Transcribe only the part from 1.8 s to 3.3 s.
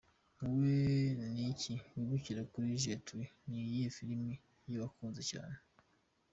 wibukira kuri Jet Li?